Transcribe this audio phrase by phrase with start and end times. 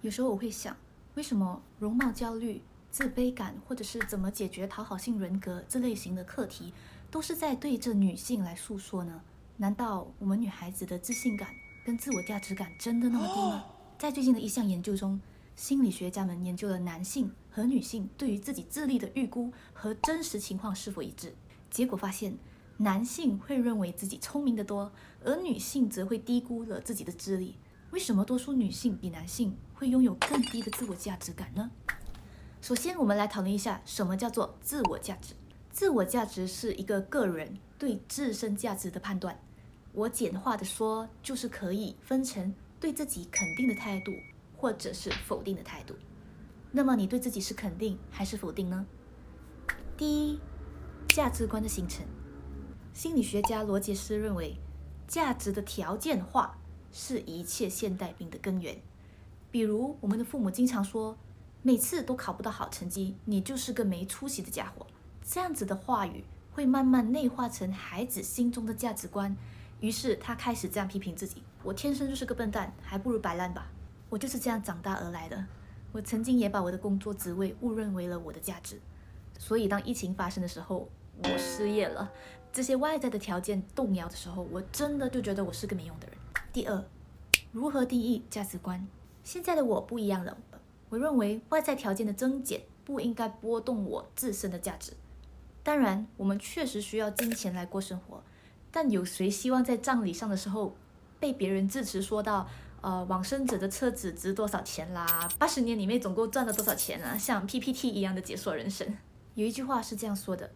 [0.00, 0.76] 有时候我会想，
[1.16, 6.72] 为什么容貌焦虑、自卑感，或者是怎么解决讨好性人格这类型的课题，
[7.10, 9.20] 都是在对着女性来诉说呢？
[9.56, 11.48] 难道我们女孩子的自信感
[11.84, 13.64] 跟自我价值感真的那么低吗？
[13.98, 15.20] 在最近的一项研究中，
[15.56, 21.34] 心理学家们研究了男性和女性对于自己智力的预估和真实情况是否一致。
[21.68, 22.38] 结果发现，
[22.76, 24.92] 男性会认为自己聪明得多，
[25.24, 27.56] 而女性则会低估了自己的智力。
[27.90, 31.70] 为什么多数女性比男性会拥有更低的自我价值感呢？
[32.60, 35.34] 首先，我们来讨论一下什么叫做自我价值。
[35.70, 39.40] 自我价值是一个个人对自身价值的判断。
[39.92, 44.12] 我简化的说，就是可以分成对自己肯定的态度，
[44.56, 45.94] 或者是否定的态度。
[46.70, 48.84] 那么你对自己是肯定还是否定呢？
[49.96, 50.38] 第一，
[51.08, 52.04] 价值观的形成。
[52.92, 54.56] 心理学家罗杰斯认为，
[55.06, 56.58] 价值的条件化
[56.98, 58.76] 是一切现代病的根源。
[59.52, 61.16] 比如，我们的父母经常说，
[61.62, 64.84] 每次都考不到好成绩，你就是个没出息的家伙。
[65.22, 69.36] 这样子的话语会慢慢内化成孩子心中的价值观。
[69.78, 73.70] 于是他开始这样批评自己：“我天生就是个笨蛋，还不如摆烂吧。
[74.08, 75.46] 我就是这样长大而来的。
[75.92, 78.80] 我曾经也把我的工作职位误认为了我的价值。
[79.38, 80.88] 所以当疫情发生的时候，
[81.22, 82.10] 我失业了，
[82.52, 86.17] 这些外在的条件动摇的时候，我真的就觉得我是个没用的人。
[86.58, 86.84] 第二，
[87.52, 88.84] 如何定义价值观？
[89.22, 90.36] 现在的我不一样了。
[90.88, 94.92] 我认为外在条件的增减不应该波动我自身的价值。
[95.62, 98.24] 当然，我们确实需要金钱来过生活。”
[98.72, 100.76] 但有谁希望在葬礼上的时候
[101.20, 102.48] 被别人致辞说到，
[102.80, 105.06] 呃，往生者的车子值多少钱啦？
[105.38, 107.16] 八十年里面总共赚了多少钱啊？
[107.16, 108.96] 像 PPT 一样的解说人生。
[109.36, 110.50] 有一句话是这样说的：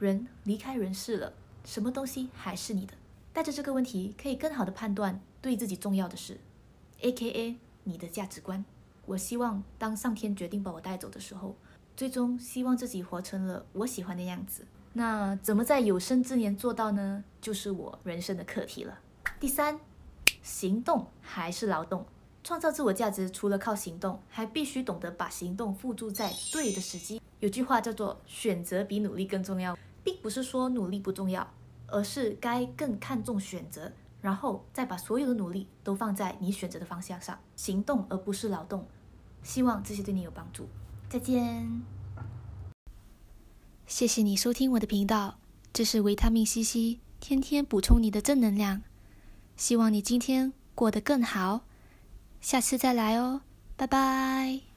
[0.00, 1.32] 人离开人世了，
[1.64, 2.94] 什么东西还是你的？
[3.38, 6.40] 带着这个问题，可以更好的判断对自己重要的事
[7.02, 8.64] ，A.K.A 你的价值观。
[9.06, 11.54] 我希望当上天决定把我带走的时候，
[11.96, 14.66] 最终希望自己活成了我喜欢的样子。
[14.92, 17.22] 那怎么在有生之年做到呢？
[17.40, 18.98] 就是我人生的课题了。
[19.38, 19.78] 第三，
[20.42, 22.04] 行动还是劳动？
[22.42, 27.22] 创造自我价值，除了靠行动，还必须懂得把行动付诸在对的时机。
[27.38, 31.48] 有句话叫做“选择比努力更重要”，并不是说努力不重要，
[31.88, 38.86] 而是该更看重选择，然后再把所有的努力都放在你选择的方向上，行动而不是劳动。
[39.42, 40.68] 希望这些对你有帮助。
[41.08, 41.82] 再见。
[43.86, 45.38] 谢谢你收听我的频道，
[45.72, 48.82] 这是维他命 C C，天天补充你的正能量。
[49.56, 51.62] 希望你今天过得更好，
[52.40, 53.40] 下次再来哦，
[53.76, 54.67] 拜拜。